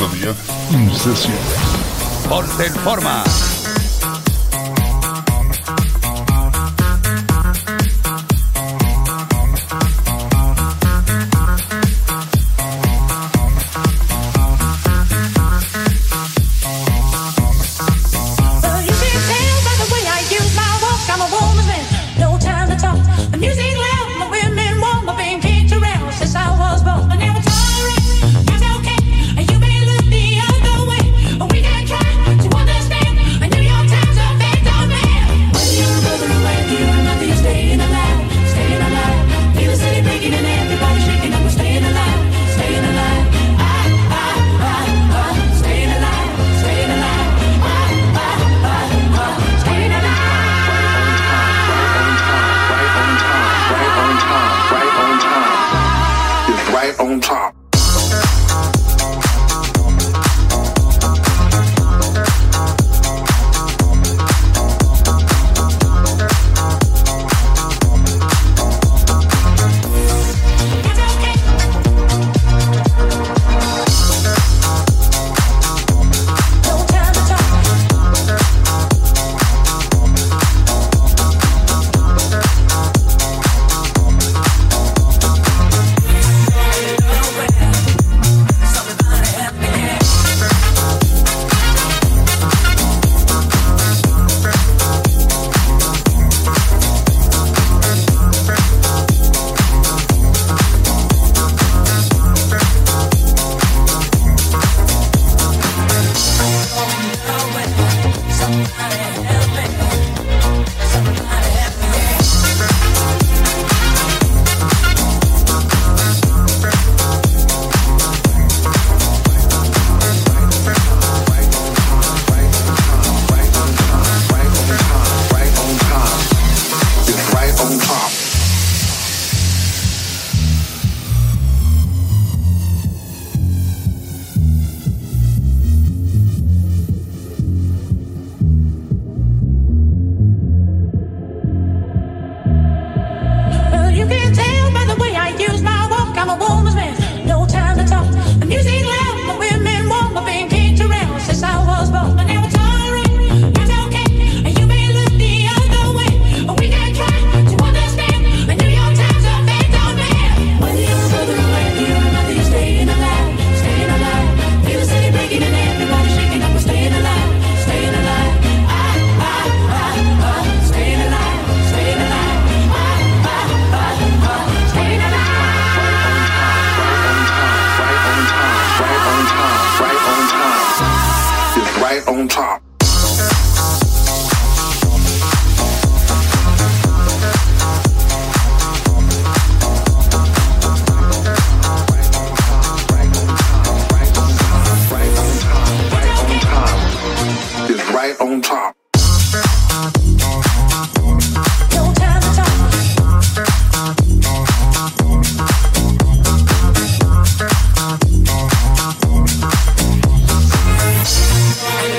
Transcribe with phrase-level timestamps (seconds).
[0.00, 0.36] 8 10
[0.72, 1.36] Incesión.
[2.28, 3.22] Ponte en forma.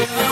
[0.02, 0.31] Bye.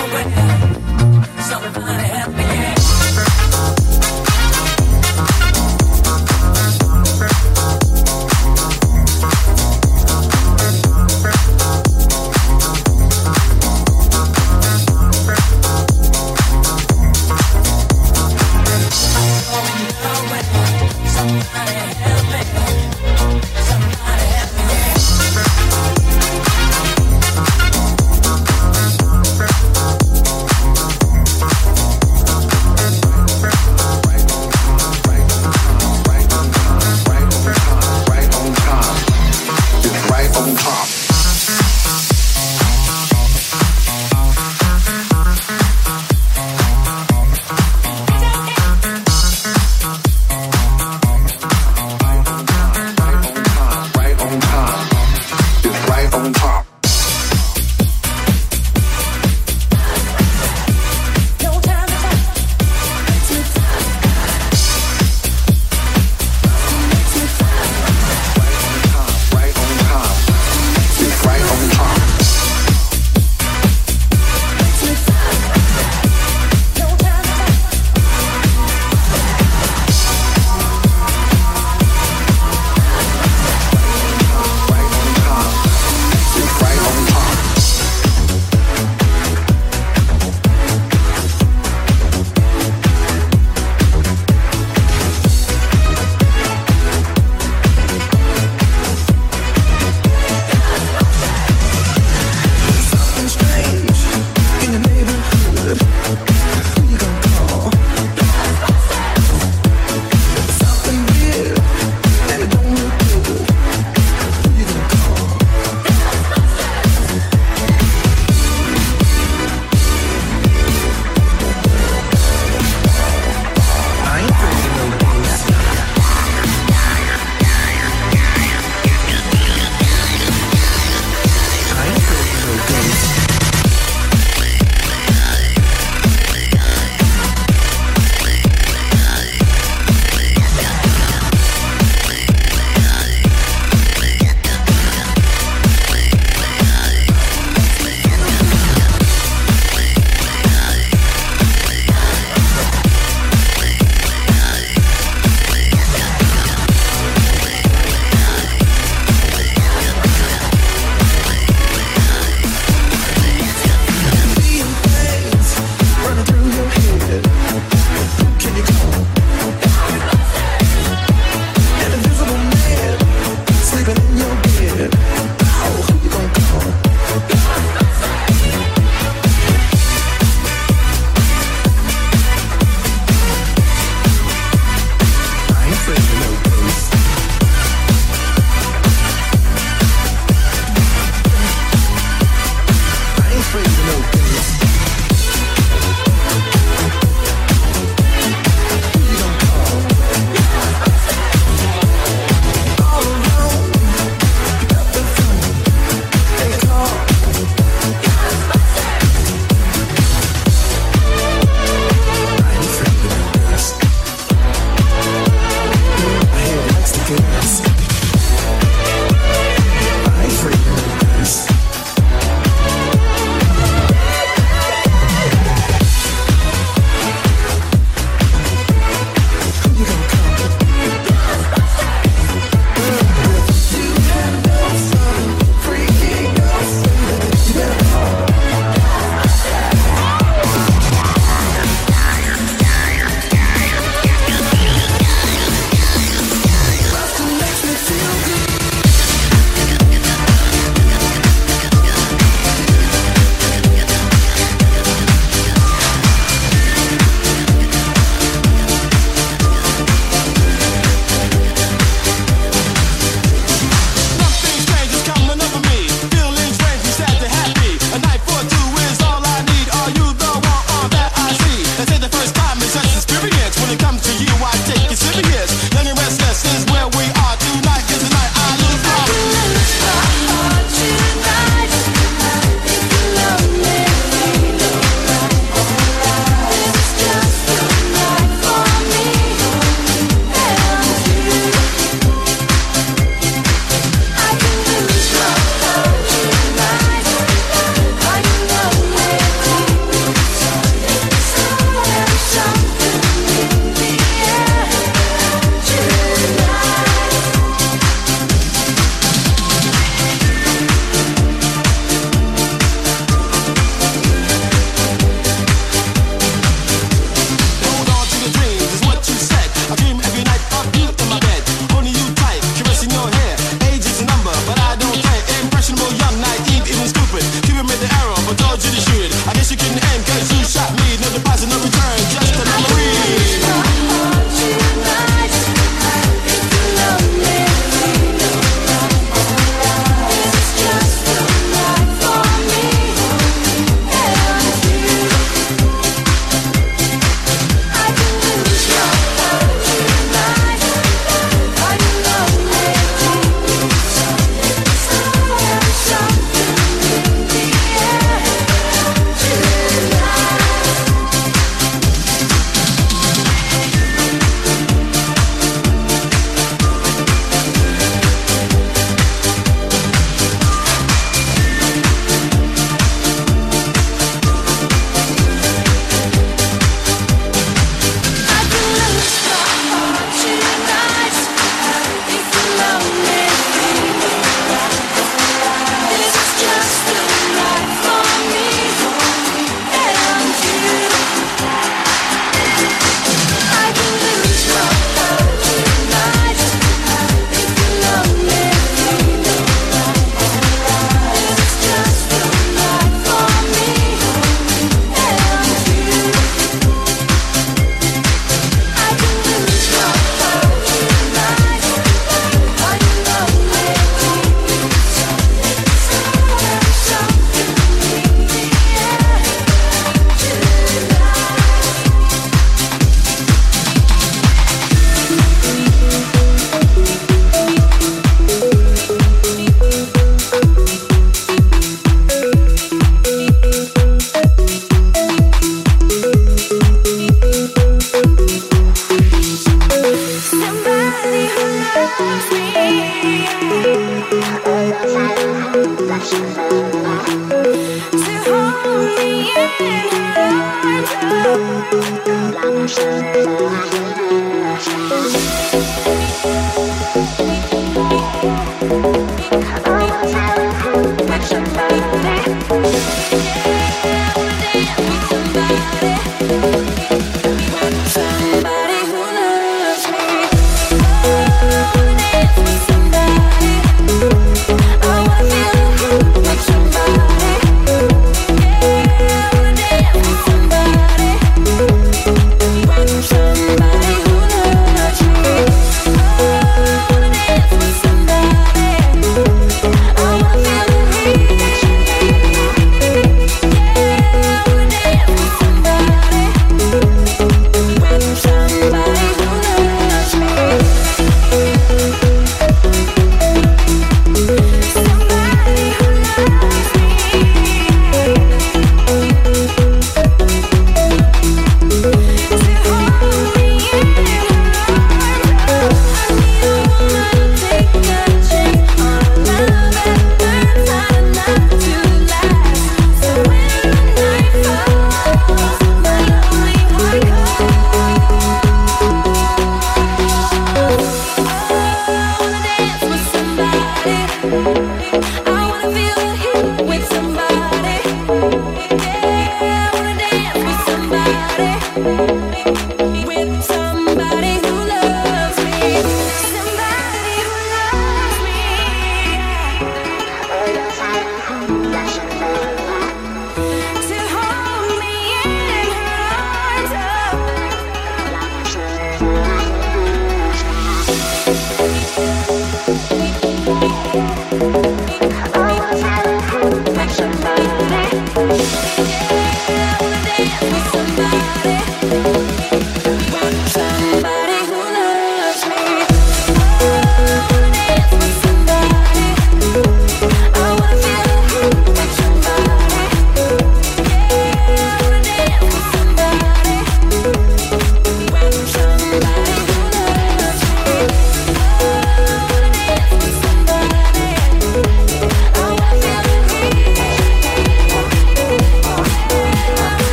[452.69, 453.88] Somebody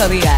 [0.00, 0.37] ocho.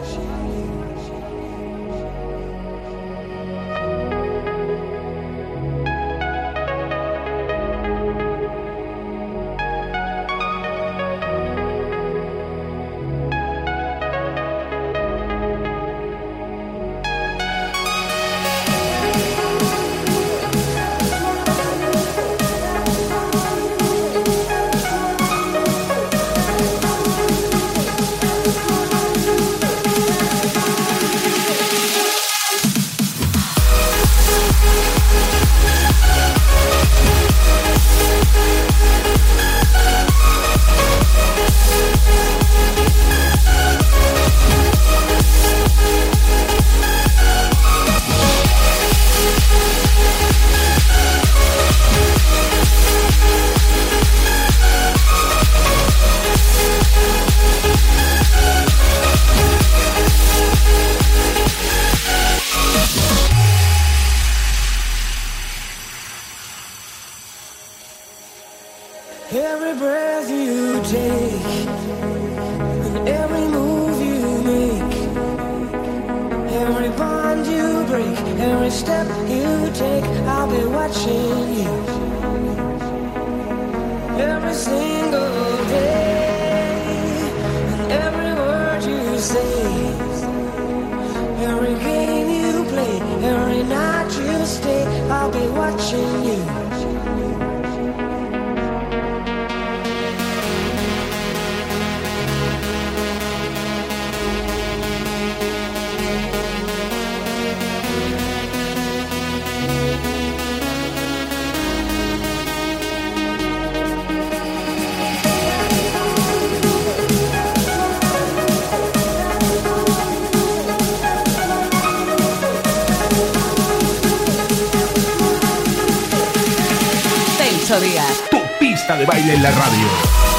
[127.81, 130.30] Tu pista de baile en la radio.